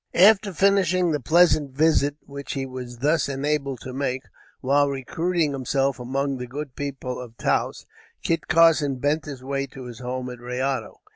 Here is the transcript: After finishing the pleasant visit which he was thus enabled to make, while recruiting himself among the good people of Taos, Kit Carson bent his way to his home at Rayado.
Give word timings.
After 0.15 0.51
finishing 0.51 1.11
the 1.11 1.19
pleasant 1.19 1.73
visit 1.75 2.15
which 2.25 2.53
he 2.53 2.65
was 2.65 2.97
thus 2.97 3.29
enabled 3.29 3.81
to 3.81 3.93
make, 3.93 4.23
while 4.59 4.89
recruiting 4.89 5.51
himself 5.51 5.99
among 5.99 6.37
the 6.37 6.47
good 6.47 6.75
people 6.75 7.19
of 7.19 7.37
Taos, 7.37 7.85
Kit 8.23 8.47
Carson 8.47 8.95
bent 8.95 9.25
his 9.25 9.43
way 9.43 9.67
to 9.67 9.83
his 9.85 9.99
home 9.99 10.27
at 10.31 10.39
Rayado. 10.39 11.01